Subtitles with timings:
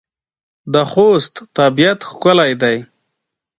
[0.73, 2.77] د خوست طبيعت ښکلی دی.